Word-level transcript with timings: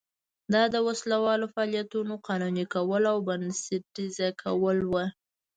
دا 0.53 0.63
د 0.73 0.75
وسله 0.87 1.17
والو 1.25 1.45
فعالیتونو 1.53 2.13
قانوني 2.27 2.65
کول 2.73 3.03
او 3.11 3.17
بنسټیزه 3.27 4.27
کول 4.43 4.77
و. 4.91 4.93